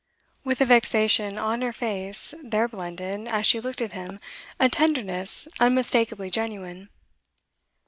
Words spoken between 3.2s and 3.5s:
as